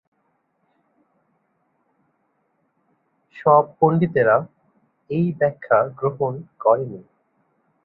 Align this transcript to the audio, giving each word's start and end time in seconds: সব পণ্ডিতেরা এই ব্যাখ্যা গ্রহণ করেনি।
সব 3.35 3.63
পণ্ডিতেরা 3.79 4.37
এই 5.09 5.25
ব্যাখ্যা 5.39 5.77
গ্রহণ 5.99 6.33
করেনি। 6.59 7.01